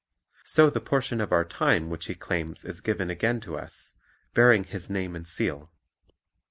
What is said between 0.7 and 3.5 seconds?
the portion• of our time which He claims is given again